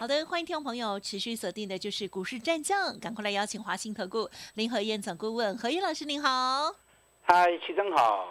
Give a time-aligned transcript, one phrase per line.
[0.00, 6.74] 好的，欢迎听众朋友持续锁定的就是股市战将，赶快来邀请华兴投顾林和燕总顾问何燕老师，您好。
[7.20, 8.26] 嗨，齐正好，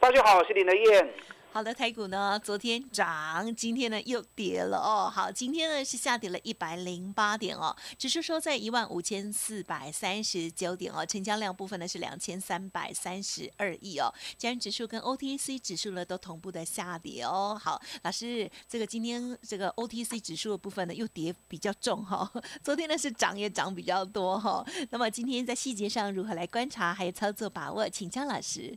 [0.00, 1.14] 大家好，我是林和燕。
[1.54, 5.08] 好的，台股呢，昨天涨，今天呢又跌了哦。
[5.08, 14.12] 好，今天呢是下跌了一百零八点哦，指数收在一万五千四百三十九点哦，成交量部分呢是两千三百三十二亿哦。
[14.36, 17.56] 加权指数跟 OTC 指数呢都同步的下跌哦。
[17.62, 22.28] 好，老师，这个今天这个 OTC 指数的部分呢又跌比较重哈，
[22.64, 24.66] 昨天呢是涨也涨比较多哈。
[24.90, 28.76] 那么今天在细节上如何来观察，还有操作把握，请江老师。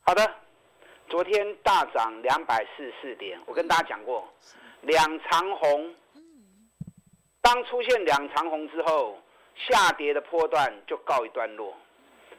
[0.00, 0.45] 好的。
[1.08, 4.28] 昨天大涨两百四十四点，我跟大家讲过，
[4.80, 5.94] 两长红。
[7.40, 9.16] 当出现两长红之后，
[9.54, 11.76] 下跌的波段就告一段落，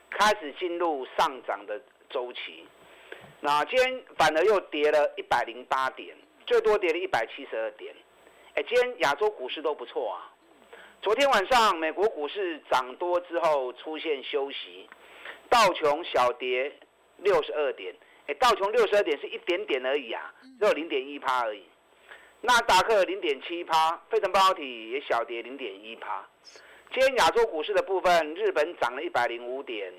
[0.10, 2.68] 开始进入上涨的周期。
[3.40, 6.14] 那今天反而又跌了一百零八点，
[6.46, 7.96] 最多跌了一百七十二点。
[8.56, 10.30] 哎，今天亚洲股市都不错啊。
[11.02, 14.90] 昨天晚上美国股市涨多之后出现休息，
[15.50, 16.70] 道琼小跌
[17.20, 17.96] 六十二点。
[18.28, 21.64] 哎，道琼六十二点是一点点而已啊，只有零点一趴而已。
[22.42, 26.24] 纳达克零点七趴，费城半导体也小跌零点一趴。
[26.94, 29.92] 今天亚洲股市的部分，日本涨了一百零五点，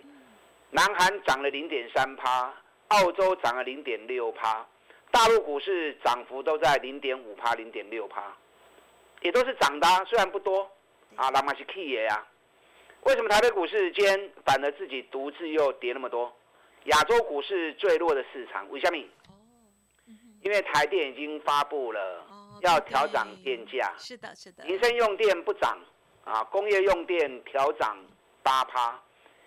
[0.70, 2.54] 南韩涨了零点三趴，
[2.88, 4.64] 澳洲涨了零点六趴，
[5.10, 8.22] 大陆股市涨幅都在零点五趴、零点六趴，
[9.22, 10.70] 也都是涨的，虽然不多
[11.16, 11.28] 啊。
[11.30, 12.26] 那么是 key 呀？
[13.04, 16.32] 为什么台北股市今天反而自己独自又跌那么多？
[16.88, 18.96] 亚洲股市最弱的市场，为什么？
[20.40, 22.24] 因为台电已经发布了
[22.62, 24.64] 要调涨电价，是的，是的。
[24.64, 25.78] 民生用电不涨
[26.24, 27.98] 啊，工业用电调涨
[28.42, 28.98] 八趴，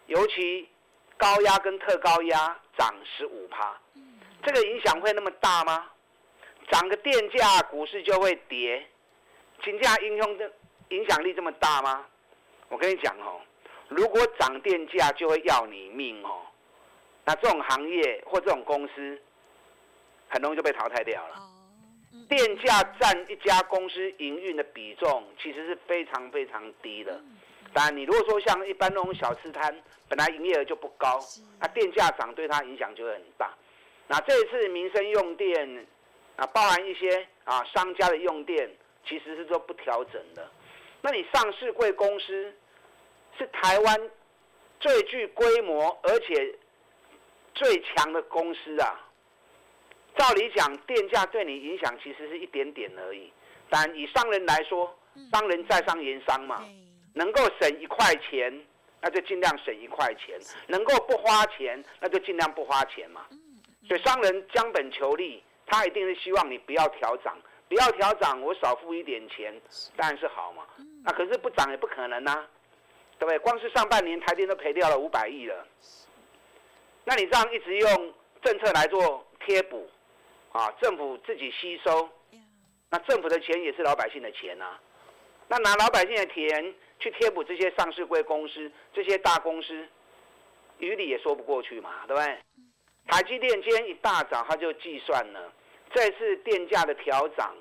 [0.06, 0.68] 尤其
[1.18, 3.76] 高压跟特高压涨十五趴，
[4.44, 5.90] 这个影响会那么大吗？
[6.70, 8.86] 涨个电价，股市就会跌，
[9.64, 10.52] 金价应用的
[10.90, 12.06] 影响力这么大吗？
[12.70, 13.42] 我跟你讲哦，
[13.88, 16.42] 如果涨电价就会要你命哦。
[17.26, 19.22] 那这种行业或这种公司，
[20.28, 21.36] 很容易就被淘汰掉了。
[22.28, 27.20] 电价占一家公司营运的比重，其实是非常非常低的。
[27.74, 29.74] 当然，你如果说像一般那种小吃摊，
[30.10, 31.20] 本来营业额就不高，
[31.60, 33.54] 那电价涨对它影响就会很大。
[34.08, 35.88] 那这一次民生用电
[36.36, 38.70] 啊，包含一些啊商家的用电，
[39.06, 40.50] 其实是都不调整的。
[41.02, 42.54] 那你上市贵公司
[43.38, 44.12] 是台湾
[44.80, 46.54] 最具规模，而且
[47.54, 49.00] 最强的公司啊，
[50.18, 53.32] 照理讲，电价对你影响其实是一点点而已。
[53.70, 54.98] 但以商人来说，
[55.32, 56.66] 商人在商言商嘛，
[57.14, 58.54] 能够省一块钱，
[59.02, 63.26] 那就尽量省一块钱；能够不花钱，那就尽量不花钱嘛。
[63.88, 67.38] 所以商人将本求利，他一定是希望你不要调涨，
[67.68, 69.54] 不要调涨，我少付一点钱，
[69.96, 70.64] 当然是好嘛。
[71.04, 72.46] 那可是不涨也不可能呐，
[73.18, 73.40] 对不对？
[73.40, 75.66] 光是上半年台电都赔掉了五百亿了。
[77.04, 79.90] 那你这样一直用政策来做贴补，
[80.52, 82.10] 啊，政府自己吸收，
[82.90, 84.78] 那政府的钱也是老百姓的钱呐，
[85.48, 89.88] 那拿老百姓的钱去贴补这些上市贵公司、这些大公司，
[90.78, 92.38] 于理也说不过去嘛，对不对？
[93.08, 95.52] 台积电今天一大早他就计算了，
[95.94, 97.56] 这次电价的调涨，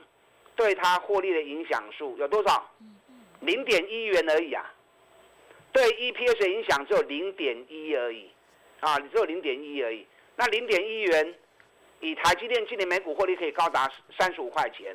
[0.55, 2.71] 对他获利的影响数有多少？
[3.41, 4.71] 零点一元而已啊，
[5.72, 8.29] 对 EPS 的影响只有零点一而已。
[8.80, 10.06] 啊，你只有零点一而已。
[10.36, 11.34] 那零点一元，
[12.00, 14.94] 以台积电今年每股获利可以高达三十五块钱。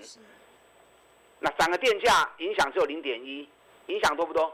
[1.40, 3.48] 那涨个电价影响只有零点一，
[3.88, 4.52] 影响多不多？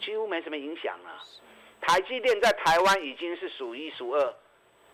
[0.00, 1.22] 几乎没什么影响啊。
[1.80, 4.34] 台积电在台湾已经是数一数二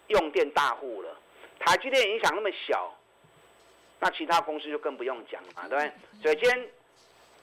[0.08, 1.18] 用电大户了。
[1.60, 2.94] 台积电影响那么小，
[4.00, 5.92] 那其他公司就更不用讲了，对不对？
[6.22, 6.68] 所以今天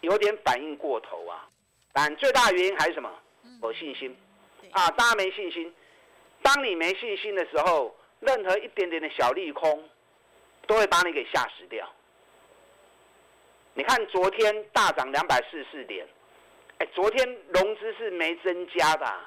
[0.01, 1.49] 有点反应过头啊。
[1.91, 3.11] 但最大原因还是什么？
[3.63, 4.15] 有信心。
[4.71, 5.73] 啊，大家没信心。
[6.43, 9.89] 当你没信心的时候，任何一点点的小利空，
[10.67, 11.87] 都会把你给吓死掉。
[13.73, 16.07] 你看昨天大涨两百四十四点，
[16.79, 19.19] 哎，昨天融资是没增加的，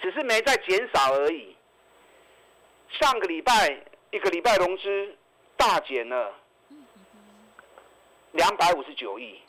[0.00, 1.56] 只是没在减少而已。
[2.88, 3.76] 上个礼拜
[4.10, 5.16] 一个礼拜融资
[5.56, 6.32] 大减了
[8.32, 9.40] 两百五十九亿，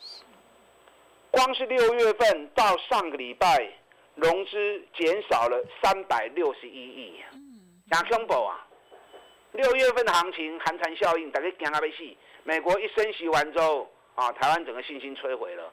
[1.29, 3.71] 光是六月份到上个礼拜。
[4.17, 7.23] 融资减少了三百六十一亿，
[7.91, 8.67] 讲恐怖啊！
[9.51, 12.15] 六月份的行情寒蝉效应，大家惊啊要死。
[12.43, 15.71] 美国一升息完之后，啊，台湾整个信心摧毁了。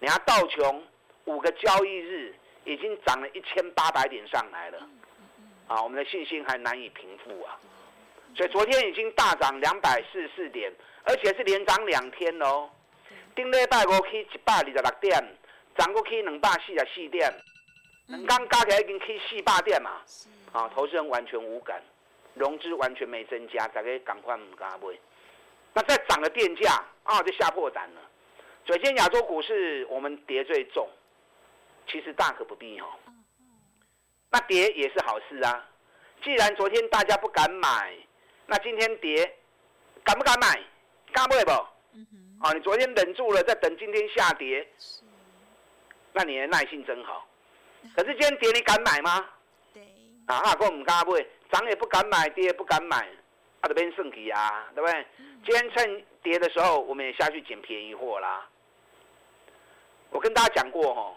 [0.00, 0.84] 你看道琼
[1.26, 4.78] 五个交易日已经涨了一千八百点上来了，
[5.68, 7.56] 啊，我们的信心还难以平复啊。
[8.36, 10.72] 所以昨天已经大涨两百四十四点，
[11.04, 12.68] 而且是连涨两天喽。
[13.36, 15.36] 顶礼拜五去一百二十六点，
[15.76, 17.32] 涨过去两百四十四点，
[18.12, 20.02] 两刚加起来已经去四百点嘛。
[20.52, 21.82] 啊，投资人完全无感，
[22.34, 24.86] 融资完全没增加，大家赶快唔敢买。
[25.72, 28.00] 那再涨了电价啊，就吓破胆了。
[28.66, 30.88] 首先亚洲股市我们跌最重，
[31.88, 32.86] 其实大可不必哦。
[34.30, 35.66] 那跌也是好事啊。
[36.22, 37.96] 既然昨天大家不敢买。
[38.44, 39.38] 那今天跌，
[40.04, 40.60] 敢不敢买？
[41.12, 41.34] 敢不？
[42.44, 44.68] 啊，你昨天忍住了，在等今天下跌。
[46.12, 47.26] 那你的耐性真好。
[47.96, 49.24] 可是今天跌，你敢买吗？
[49.74, 49.82] 对。
[50.26, 52.96] 啊，阿哥唔敢买，涨也不敢买，跌也不敢买，
[53.60, 55.06] 啊，这边剩体啊，对不对？
[55.44, 58.48] 今天趁跌的时候，我们也下去捡便宜货啦。
[60.10, 61.14] 我跟大家讲过哈，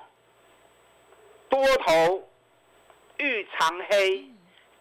[1.50, 2.30] 多头
[3.18, 4.26] 遇长黑，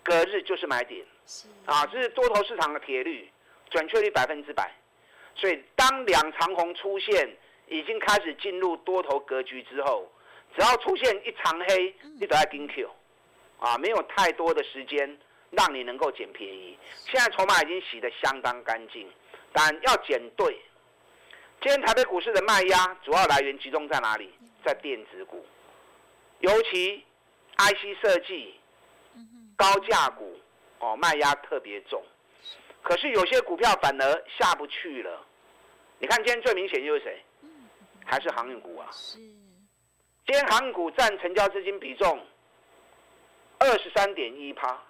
[0.02, 1.04] 隔日就是买点。
[1.66, 3.30] 啊，这是多头市场的铁律，
[3.70, 4.72] 准确率百分之百。
[5.34, 7.28] 所以当两长红出现，
[7.66, 10.10] 已经开始进入多头格局之后，
[10.56, 12.90] 只要出现一长黑，你都要盯 Q，
[13.58, 15.18] 啊，没有太多的时间
[15.50, 16.78] 让你能够捡便宜。
[17.06, 19.08] 现在筹码已经洗得相当干净，
[19.52, 20.60] 但要捡对。
[21.60, 24.32] 今天台北股市的卖压主要来源集中在哪里？
[24.64, 25.44] 在电子股，
[26.40, 27.04] 尤其
[27.56, 28.54] IC 设计、
[29.56, 30.38] 高价股。
[30.80, 32.02] 哦，卖压特别重，
[32.82, 35.24] 可是有些股票反而下不去了。
[35.98, 37.24] 你看今天最明显就是谁？
[38.04, 38.90] 还是航运股啊？
[40.26, 42.18] 今天航股占成交资金比重
[43.58, 44.82] 二十三点一趴，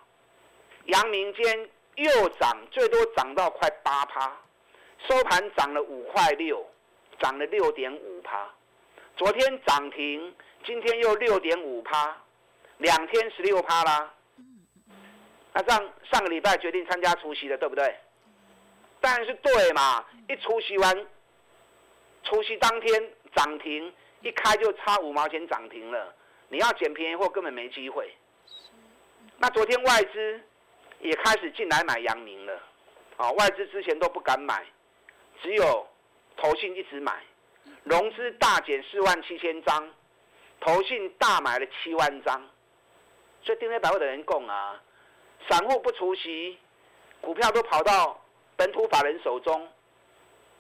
[0.85, 4.37] 阳明间又涨，最多涨到快八趴，
[5.09, 6.65] 收盘涨了五块六，
[7.21, 8.49] 涨了六点五趴。
[9.17, 10.35] 昨天涨停，
[10.65, 12.17] 今天又六点五趴，
[12.79, 14.15] 两天十六趴啦。
[15.53, 17.97] 那上上个礼拜决定参加除夕的，对不对？
[19.01, 20.05] 当然是对嘛！
[20.29, 21.07] 一除夕完，
[22.23, 23.93] 除夕当天涨停，
[24.25, 26.13] 一开就差五毛钱涨停了。
[26.49, 28.13] 你要捡便宜货根本没机会。
[29.37, 30.41] 那昨天外资
[31.01, 32.61] 也开始进来买阳明了，
[33.17, 34.65] 啊，外资之前都不敢买，
[35.43, 35.87] 只有
[36.37, 37.23] 投信一直买，
[37.83, 39.93] 融资大减四万七千张，
[40.61, 42.41] 投信大买了七万张，
[43.43, 44.81] 所以丁天百货的人供啊。
[45.49, 46.59] 散户不出席，
[47.21, 48.19] 股票都跑到
[48.57, 49.69] 本土法人手中。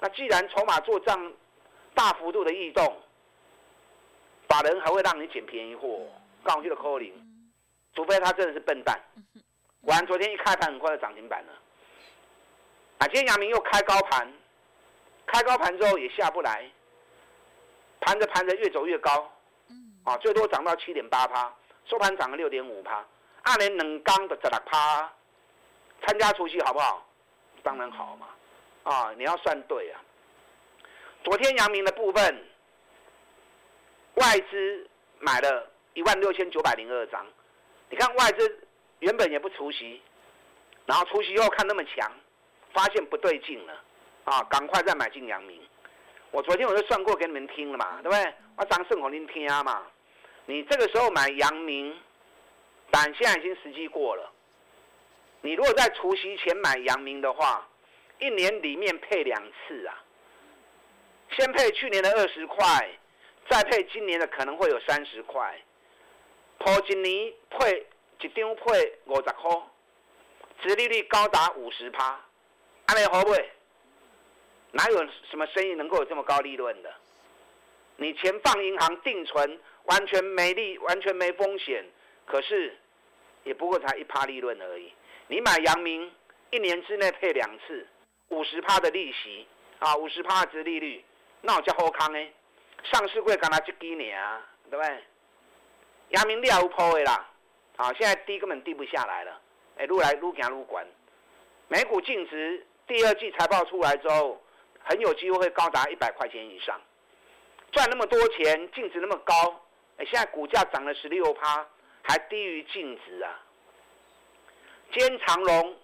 [0.01, 1.33] 那既然筹码做账
[1.95, 3.01] 大幅度的异动，
[4.55, 6.07] 法人还会让你捡便宜货？
[6.45, 7.13] 刚去的扣零，
[7.93, 8.97] 除非他真的是笨蛋。
[9.83, 11.53] 果然昨天一开盘很快就涨停板了。
[12.99, 14.33] 啊，今天阳明又开高盘，
[15.27, 16.71] 开高盘之后也下不来，
[18.01, 19.29] 盘着盘着越走越高，
[20.05, 21.53] 啊，最多涨到七点八趴，
[21.87, 23.05] 收盘涨了六点五趴。
[23.43, 25.13] 二年两刚的十六趴，
[26.07, 27.05] 参加除夕好不好？
[27.65, 28.29] 当然好嘛！
[28.85, 30.01] 啊，你要算对啊。
[31.25, 32.45] 昨天阳明的部分，
[34.15, 34.89] 外资
[35.19, 37.27] 买了一万六千九百零二张。
[37.91, 38.67] 你看外资
[39.01, 40.01] 原本也不除夕，
[40.87, 42.11] 然后除夕后看那么强，
[42.73, 43.83] 发现不对劲了，
[44.25, 45.61] 啊，赶快再买进阳明。
[46.31, 48.35] 我昨天我就算过给你们听了嘛，对不对？
[48.57, 49.87] 我张胜宏您听嘛。
[50.47, 51.97] 你这个时候买阳明。
[52.91, 54.31] 但现在已经时机过了。
[55.41, 57.67] 你如果在除夕前买阳明的话，
[58.21, 60.01] 一年里面配两次啊。
[61.31, 62.89] 先配去年的二十块，
[63.49, 65.59] 再配今年的可能会有三十块。
[66.59, 67.87] 破一年配
[68.21, 69.63] 一张配五十块，
[70.63, 72.19] 殖利率高达五十趴，
[72.87, 73.35] 安尼好不？
[74.71, 74.99] 哪有
[75.31, 76.93] 什么生意能够有这么高利润的？
[77.97, 81.85] 你钱放银行定存，完全没利，完全没风险。
[82.27, 82.77] 可是，
[83.45, 84.93] 也不过才一趴利润而已。
[85.29, 86.11] 你买阳明，
[86.51, 87.87] 一年之内配两次，
[88.29, 89.47] 五十趴的利息
[89.79, 91.05] 啊，五十趴的值利率，
[91.43, 92.19] 那我叫好康呢。
[92.85, 95.05] 上市会干他这几年啊，对不对？
[96.11, 97.29] 阳明利无破的啦，
[97.77, 99.41] 啊，现在低根本低不下来了。
[99.79, 100.87] 哎，撸来撸行撸管，
[101.69, 104.41] 每股净值第二季财报出来之后，
[104.85, 106.81] 很有机会会高达一百块钱以上，
[107.73, 109.35] 赚那么多钱，净值那么高，
[109.97, 111.67] 哎，现在股价涨了十六趴。
[112.07, 113.41] 还低于净值啊！
[114.93, 115.75] 今天长隆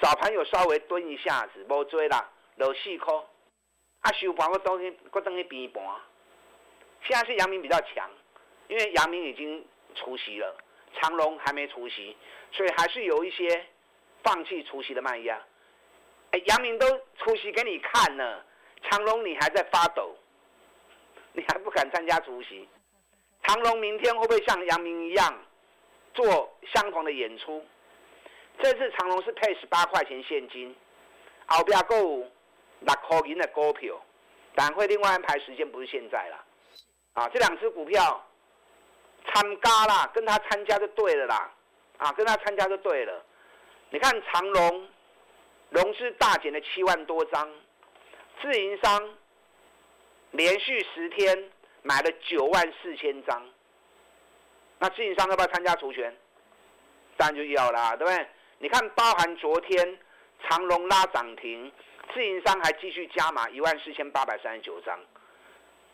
[0.00, 3.12] 早盘有稍微蹲一下子，无追啦，落四块。
[4.02, 5.82] 啊，收盘我等于我等于平盘。
[7.04, 8.08] 现在是阳明比较强，
[8.68, 10.56] 因为阳明已经除息了，
[10.94, 12.16] 长隆还没除息，
[12.52, 13.66] 所以还是有一些
[14.22, 15.40] 放弃除息的卖压。
[16.30, 16.86] 哎，阳明都
[17.18, 18.44] 除息给你看了，
[18.82, 20.16] 长隆你还在发抖，
[21.32, 22.68] 你还不敢参加除息。
[23.42, 25.44] 长隆明天会不会像阳明一样
[26.14, 27.64] 做相同的演出？
[28.60, 30.74] 这次长隆是配十八块钱现金，
[31.46, 34.00] 后边购六块钱的股票，
[34.54, 36.44] 但会另外安排时间，不是现在了。
[37.14, 38.24] 啊，这两只股票
[39.26, 41.52] 参加啦，跟他参加就对了啦。
[41.98, 43.24] 啊，跟他参加就对了。
[43.90, 44.88] 你看长隆
[45.70, 47.48] 融资大减了七万多张，
[48.40, 49.14] 自营商
[50.32, 51.50] 连续十天
[51.82, 53.42] 买了九万四千张。
[54.78, 56.12] 那自营商要不要参加除权？
[57.16, 58.26] 当然就要啦，对不对？
[58.58, 59.98] 你看，包含昨天
[60.48, 61.70] 长隆拉涨停，
[62.12, 64.98] 自营商还继续加码一万四千八百三十九张。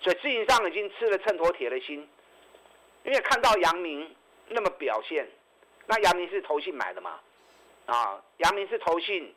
[0.00, 2.09] 所以自营商已经吃了秤砣铁了心，
[3.02, 4.14] 因为看到阳明
[4.49, 5.28] 那么表现，
[5.87, 7.19] 那阳明是投信买的嘛，
[7.87, 9.35] 啊，阳明是投信，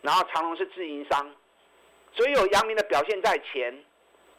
[0.00, 1.30] 然后长隆是自营商，
[2.12, 3.84] 所以有阳明的表现在前，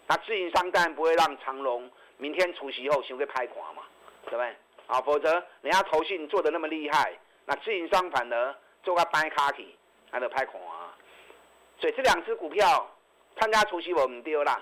[0.07, 3.83] 那自营商当然不会让长隆明天除夕后先会拍垮嘛，
[4.25, 4.55] 对不对？
[4.87, 5.31] 啊，否则
[5.61, 9.75] 人家投信做的那么厉害，那自营商反而做个掰卡体，
[10.11, 10.97] 还得拍垮啊。
[11.79, 12.89] 所以这两只股票
[13.39, 14.61] 参加除夕我唔丢啦。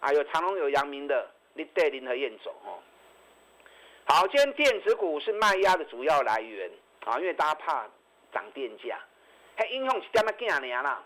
[0.00, 2.80] 啊，有长隆有阳明的，你带林和燕走哦。
[4.06, 6.70] 好，今天电子股是卖压的主要来源
[7.04, 7.86] 啊，因为大家怕
[8.32, 8.98] 涨电价，
[9.56, 11.02] 还影响是点么惊年啦？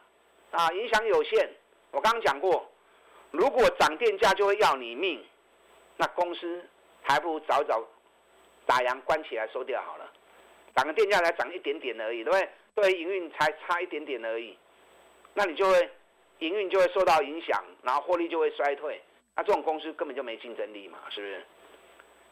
[0.52, 1.50] 啊，影响有限。
[1.90, 2.70] 我刚刚讲过，
[3.32, 5.22] 如果涨电价就会要你命，
[5.96, 6.64] 那公司
[7.02, 7.84] 还不如早早
[8.64, 10.08] 打烊关起来收掉好了。
[10.76, 12.48] 涨个电价才涨一点点而已，对不对？
[12.76, 14.56] 对营运才差一点点而已，
[15.34, 15.90] 那你就会。
[16.40, 19.00] 营运就会受到影响，然后获利就会衰退，
[19.36, 21.42] 那这种公司根本就没竞争力嘛，是不是？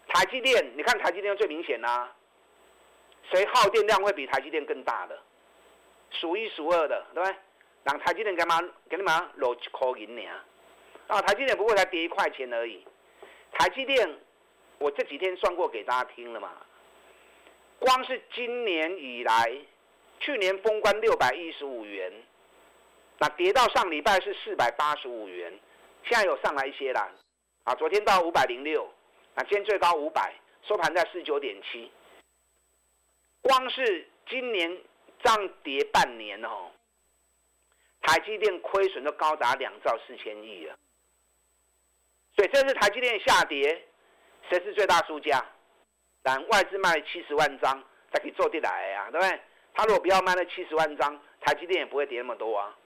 [0.08, 2.12] 台积电，你看台积电最明显啦，
[3.30, 5.18] 谁耗电量会比台积电更大的？
[6.10, 7.36] 数一数二的，对不对？
[7.84, 8.60] 让台积电干嘛？
[8.90, 10.22] 给你们落一块银呢？
[11.06, 12.84] 啊，台积电不过才跌一块钱而已。
[13.52, 14.08] 台积电，
[14.78, 16.50] 我这几天算过给大家听了嘛，
[17.78, 19.56] 光是今年以来，
[20.20, 22.12] 去年封关六百一十五元。
[23.22, 25.56] 那跌到上礼拜是四百八十五元，
[26.02, 27.08] 现在有上来一些啦，
[27.62, 28.92] 啊，昨天到五百零六，
[29.36, 30.34] 那今天最高五百，
[30.66, 31.88] 收盘在四九点七。
[33.40, 34.76] 光是今年
[35.22, 36.72] 涨跌半年哦，
[38.00, 40.76] 台积电亏损都高达两兆四千亿了。
[42.34, 43.86] 所以这次台积电下跌，
[44.50, 45.40] 谁是最大输家？
[46.24, 47.80] 但外资卖了七十万张
[48.12, 49.40] 才可以做得来啊，对不对？
[49.74, 52.76] 他如果不要卖那七十万张，台积电也不会跌那么多啊。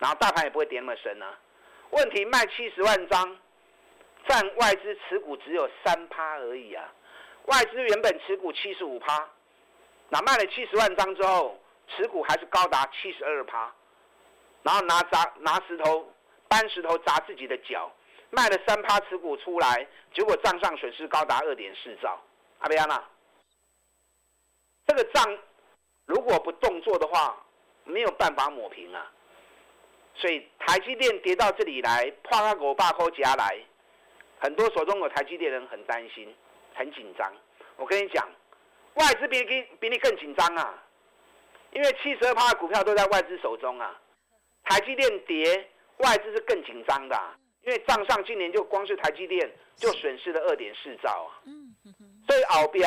[0.00, 1.26] 然后大盘也不会跌那么深呢。
[1.90, 3.38] 问题卖七十万张，
[4.26, 6.92] 占外资持股只有三趴而已啊。
[7.46, 9.28] 外资原本持股七十五趴，
[10.08, 13.72] 那卖了七十万张之后，持股还是高达七十二趴。
[14.62, 16.06] 然后拿砸拿石头
[16.48, 17.90] 搬石头砸自己的脚，
[18.30, 22.20] 卖了三趴持股出来，结果账上损失高达二点四兆。
[22.60, 23.02] 阿贝亚娜，
[24.86, 25.38] 这个账
[26.06, 27.36] 如果不动作的话，
[27.84, 29.10] 没有办法抹平啊。
[30.20, 33.58] 所以台积电跌到这里来，怕他狗把口夹来，
[34.38, 36.32] 很多手中有台积电人很担心，
[36.74, 37.32] 很紧张。
[37.76, 38.28] 我跟你讲，
[38.94, 40.74] 外资比比比你更紧张啊，
[41.72, 43.98] 因为七十二趴的股票都在外资手中啊。
[44.64, 47.18] 台积电跌，外资是更紧张的，
[47.62, 51.40] 因为账上今年就光是台积电就损失了二点四兆啊。
[52.28, 52.86] 所以后边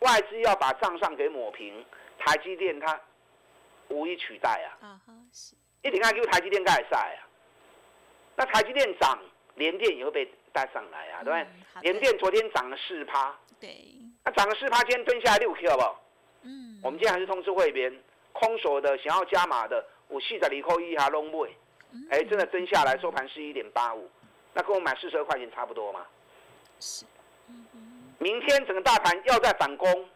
[0.00, 1.84] 外资要把账上给抹平，
[2.18, 3.00] 台积电它
[3.88, 5.00] 无以取代啊。
[5.86, 5.88] 啊哈，是。
[5.88, 7.28] 一点看就台积电盖晒啊，
[8.36, 9.18] 那台积电涨，
[9.54, 11.46] 联电也会被带上来啊，对不对？
[11.82, 13.76] 联电昨天涨了四趴，对，
[14.24, 16.02] 那涨了四趴，今天蹲下来六 K 好不好？
[16.42, 18.02] 嗯，我们今天还是通知会员，
[18.32, 21.56] 空手的想要加码的，我细在里扣一哈龙位，
[22.10, 24.10] 哎，真的蹲下来收盘是一点八五，
[24.52, 26.06] 那跟我买四十二块钱差不多嘛。
[26.80, 27.04] 是，
[28.18, 30.08] 明天整个大盘要再反攻，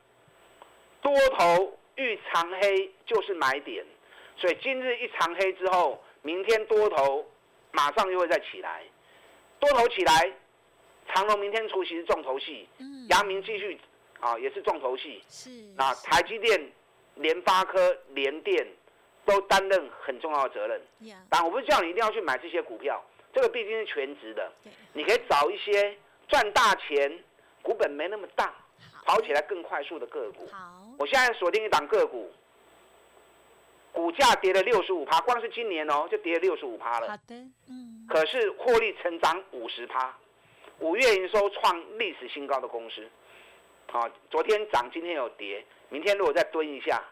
[1.00, 3.84] 多头遇长黑就是买点。
[4.40, 7.22] 所以今日一长黑之后，明天多头
[7.72, 8.82] 马上又会再起来，
[9.58, 10.32] 多头起来，
[11.12, 12.66] 长隆明天出席是重头戏，
[13.10, 13.78] 阳明继续
[14.18, 16.72] 啊也是重头戏，是啊台积电、
[17.16, 18.66] 联发科、联电
[19.26, 20.80] 都担任很重要的责任。
[21.28, 23.04] 但我不是叫你一定要去买这些股票，
[23.34, 24.50] 这个毕竟是全职的，
[24.94, 25.94] 你可以找一些
[26.28, 27.22] 赚大钱、
[27.60, 28.54] 股本没那么大、
[29.04, 30.48] 跑起来更快速的个股。
[30.50, 32.32] 好，我现在锁定一档个股。
[33.92, 37.08] 股价跌了六十五趴，光是今年哦就跌了六十五趴了。
[37.08, 37.34] 好的，
[37.68, 38.06] 嗯。
[38.08, 40.16] 可是获利成长五十趴，
[40.78, 43.08] 五月营收创历史新高的公司，
[43.92, 47.02] 啊，昨天涨，今天有跌，明天如果再蹲一下。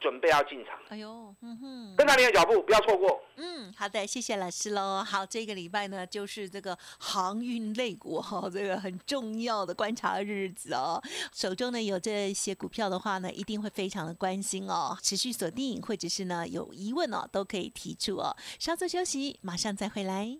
[0.00, 3.20] 准备要进场，哎呦，嗯哼，跟上你的脚步，不要错过。
[3.36, 5.04] 嗯，好的，谢谢老师喽。
[5.04, 11.02] 好，这个礼拜呢，就是这个航运类股哈，这个很重要的观察日子哦。
[11.32, 18.36] 手中呢有这些股票的话呢，一定会非常的关心哦，持续锁定，或者是呢有疑问哦，都可以提出哦。
[18.58, 20.38] 稍作休息，马上再回来。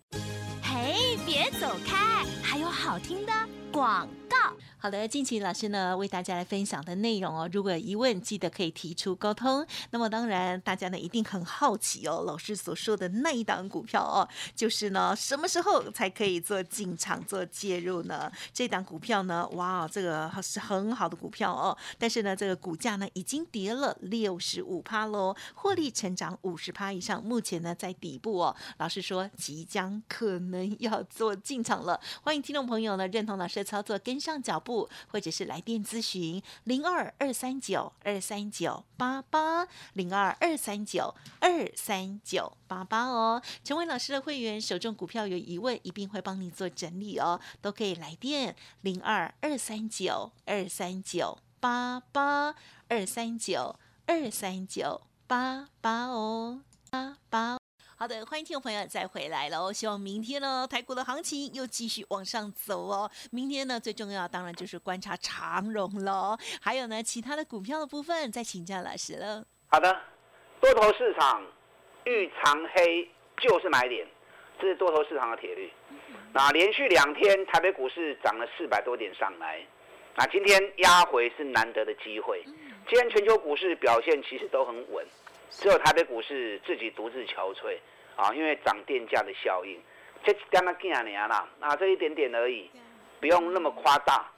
[0.62, 3.32] 嘿，别走开，还有好听的
[3.76, 4.36] 广告。
[4.78, 9.66] 好的，近期老师呢为大家来分享的内容哦，如果有疑问，记得可以提出沟通。
[9.90, 18.30] 那么当然，大家呢一定很好奇哦，老师所说的那一档股票哦， 就是呢什么时候才可以做进场做介入呢？
[18.52, 28.54] 这档股票呢，哇，这个是很好的股票哦，但是呢，这个股价呢已经跌了六十五趴喽，获利成长五十趴以上，目前呢在底部哦。
[28.78, 34.88] 老师说即将可能要做进场了，欢迎听众朋友呢认同老师操作，跟上脚步。
[35.08, 52.54] 或者是来电咨询零二二三九二三九八八零二二三九二三九八八哦，成为老师的会员，手中股票有疑问，一定会帮你做整理哦，都可以来电零二二三九二三九八八
[52.88, 57.65] 二三九二三九八八哦八八。
[57.98, 59.72] 好的，欢迎听众朋友再回来了哦。
[59.72, 63.10] 希望明天呢，台股的行情又继续往上走哦。
[63.32, 69.42] 明天呢，最重要当然就是观察长荣喽，还有呢，其他的股票的部分，再请教老师了。
[69.68, 69.98] 好的，
[70.60, 71.42] 多头市场
[72.04, 74.06] 遇长黑就是买点，
[74.60, 75.72] 这是多头市场的铁律。
[76.34, 79.66] 那连续两天台北股市涨了四百多点上来，
[80.16, 82.44] 那今天压回是难得的机会。
[82.44, 85.06] 今天全球股市表现其实都很稳。
[85.50, 87.78] 只有台北股市自己独自憔悴
[88.16, 89.80] 啊，因为涨电价的效应，
[90.24, 92.70] 这干那几年啦，啊，这一点点而已，
[93.20, 94.30] 不用那么夸大。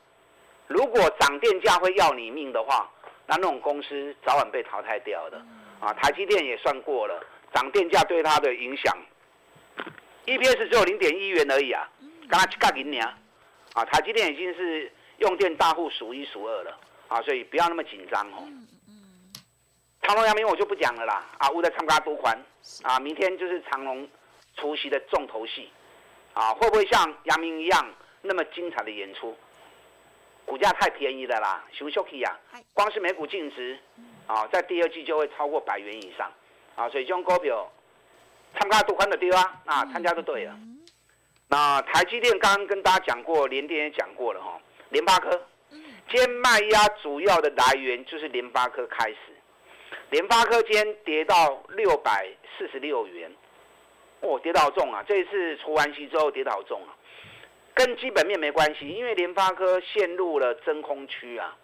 [0.67, 2.91] 如果涨电价会要你命的话，
[3.27, 5.42] 那那种公司早晚被淘汰掉的
[5.81, 5.92] 啊。
[5.94, 8.97] 台积电也算过了，涨电价对它的影响
[10.27, 11.88] ，EPS 只有零点一元而已啊，
[12.29, 13.03] 刚刚干零年
[13.73, 18.47] 啊，台积电已经是用电大户数一数二了啊，所以不要那么紧张哦。
[20.09, 22.35] 长隆、阳明我就不讲了啦，啊，我在参加多宽，
[22.83, 24.09] 啊，明天就是长隆
[24.57, 25.71] 除夕的重头戏，
[26.33, 27.87] 啊，会不会像阳明一样
[28.23, 29.37] 那么精彩的演出？
[30.47, 32.35] 股价太便宜了啦，熊熊 K 呀，
[32.73, 33.79] 光是每股净值，
[34.27, 36.33] 啊，在第二季就会超过百元以上，
[36.75, 37.71] 啊，所以这种股票
[38.59, 40.59] 参加多宽的丢啊，啊，参加就对了。
[41.49, 49.16] 那台积电刚刚跟大家讲过，联电也讲过了哈，联发科，今天卖压主要的来源就是联发科开始。
[50.11, 53.31] 联发科今天跌到六百四十六元，
[54.21, 55.05] 哦，跌好重啊！
[55.07, 56.97] 这一次除完息之后跌好重啊，
[57.75, 61.55] 跟基本面没关系，因为联发科陷入了真空区啊。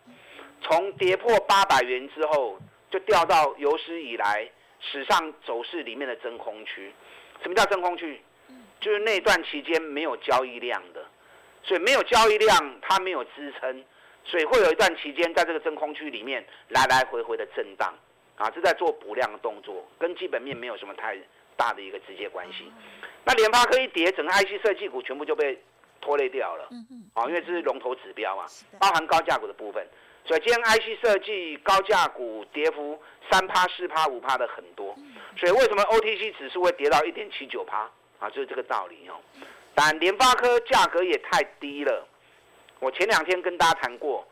[0.61, 2.59] 从跌破八百元之后，
[2.91, 4.47] 就掉到有史以来
[4.79, 6.93] 史上走势里面的真空区。
[7.43, 8.21] 什么叫真空区？
[8.79, 11.03] 就是那段期间没有交易量的，
[11.63, 13.83] 所以没有交易量，它没有支撑，
[14.23, 17.95] 所以会有一段期间在这个真空区里面来来回回的震荡。
[18.37, 21.17] 啊，是在做补量的动作，跟基本面没有什么太
[21.57, 22.71] 大的一个直接关系。
[23.25, 25.63] 那联发科一跌，整个 IC 设计股全部就被
[26.01, 26.67] 拖累掉了。
[26.71, 27.11] 嗯嗯。
[27.15, 28.47] 啊，因为这是龙头指标啊，
[28.79, 29.87] 包含高价股的部分。
[30.27, 34.97] 所以今天 IC 设计高价股跌幅三趴、四趴、五趴的很多。
[35.39, 37.89] 所以为什么 OTC 指数会跌到一点七九趴？
[38.19, 39.15] 啊，就是这个道理哦。
[39.75, 42.07] 但联发科价格也太低了。
[42.81, 44.27] 我前两天跟大家谈过。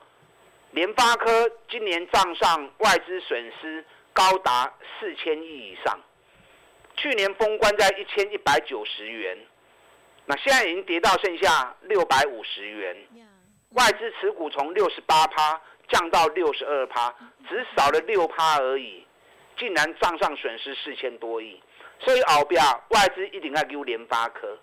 [0.73, 6.01] 联发科今年账上外资损失高达四千亿以上，
[6.97, 9.39] 去年封关在一千一百九十元，
[10.25, 12.97] 那现在已经跌到剩下六百五十元，
[13.71, 17.15] 外资持股从六十八趴降到六十二趴，
[17.47, 19.07] 只少了六趴而已，
[19.59, 21.63] 竟然账上损失四千多亿，
[22.01, 24.59] 所以后边外资一定要丢联发科，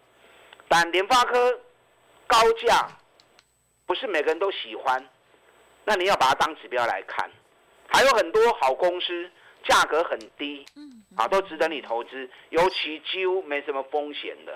[0.67, 1.59] 但联发科
[2.25, 2.87] 高价
[3.85, 5.07] 不是每个人都喜欢。
[5.89, 7.27] 那你要把它当指标来看，
[7.87, 9.27] 还有很多好公司，
[9.63, 10.63] 价格很低，
[11.17, 14.55] 啊，都值得你投资，尤其几乎没什么风险的。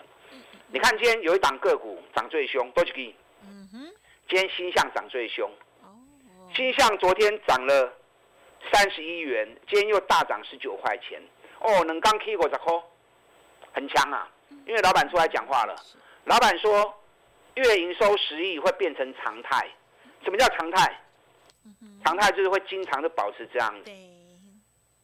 [0.67, 3.15] 你看今天有一档个股涨最凶，多吉吉。
[3.41, 3.79] 嗯哼。
[4.29, 5.49] 今天新向涨最凶。
[5.81, 5.97] 哦。
[6.55, 7.91] 新向昨天涨了
[8.71, 11.19] 三十一元，今天又大涨十九块钱。
[11.61, 12.73] 哦，能刚 K 过十块，
[13.73, 14.29] 很强啊。
[14.67, 15.75] 因为老板出来讲话了，
[16.25, 16.93] 老板说
[17.55, 19.67] 月营收十亿会变成常态。
[20.23, 20.99] 什么叫常态？
[22.03, 23.91] 常态就是会经常的保持这样子。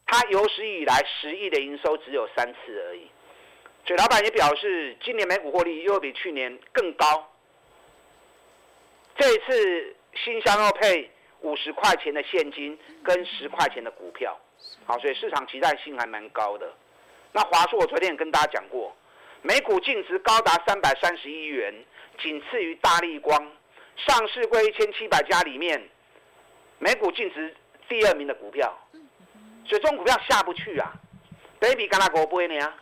[0.05, 3.07] 他有史以来十亿的营收只有三次而已，
[3.85, 7.31] 所以老板也表示，今年每股获利又比去年更高。
[9.15, 14.35] 这一次新香要配五十块钱的现金跟十块钱的股票，
[14.85, 16.73] 好，所以市场期待性还蛮高的。
[17.31, 18.95] 那华硕我昨天也跟大家讲过，
[19.43, 21.73] 每股净值高达三百三十亿元，
[22.17, 23.51] 仅次于大立光，
[23.95, 25.87] 上市过一千七百家里面，
[26.79, 27.55] 每股净值
[27.87, 28.75] 第二名的股票，
[29.65, 30.93] 所以这种股票下不去啊。
[31.59, 32.73] baby 干那股不会呢？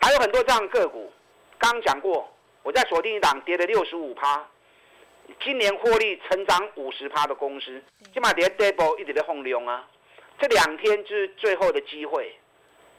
[0.00, 1.12] 还有很多这样的个股，
[1.58, 2.28] 刚讲过，
[2.64, 4.44] 我在锁定一档跌了六十五趴，
[5.44, 7.80] 今年获利成长五十趴的公司，
[8.12, 9.88] 起码跌 double 一直在轰隆啊，
[10.40, 12.36] 这两天就是最后的机会，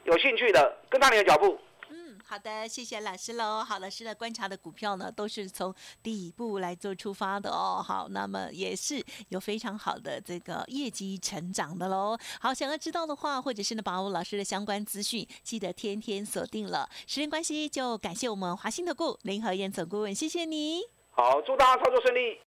[0.06, 1.60] 有兴趣的跟上你的脚步。
[2.34, 3.64] 好的，谢谢老师喽。
[3.64, 7.80] 好，老师的观察的股票呢，都是从底部来做出发的哦。
[7.80, 12.18] 好，那么也是有非常好的这个业绩成长的喽。
[12.42, 16.90] 好，想要知道的话，或者是呢把握老师的相关资讯，记得天天锁定了。
[17.06, 20.82] 时间关系，就感谢我们华兴投顾林和燕总顾问，谢谢你。
[21.12, 22.40] 好，祝大家操作顺利。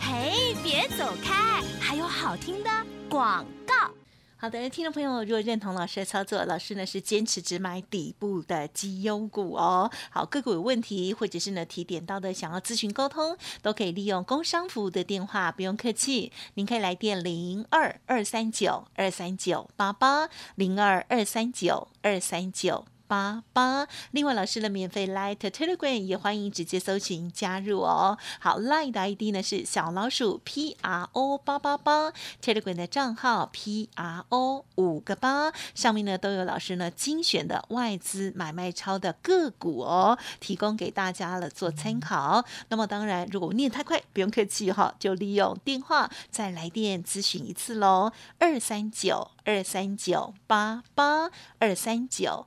[0.00, 2.70] 嘿，别走开，还有好听的
[3.08, 3.92] 广告。
[4.42, 9.90] 好的，听众朋友，如果认同老师的操作，老师呢是坚持只买底部的绩优股哦。
[10.08, 22.86] 好，个股有问题，或者是呢提点到的，想要咨询沟通，都可以利用工商服务的电话，不用客气，您可以来电零二二三九二三九八八零二二三九二三九。
[23.10, 28.16] 八八，另外老师的免费 Light Telegram 也欢迎直接搜寻加入哦。
[28.38, 42.44] 好，Light 的 ID 呢是小老鼠 P R O 八八八，Telegram 的账号 P R O 五个八，上面呢都有老师呢精选的外资买卖超的个股哦，提供给大家了做参考。
[42.68, 52.46] 那么当然，如果念太快，不用客气哈，就利用电话再来电咨询一次喽，二三九二三九八八二三九。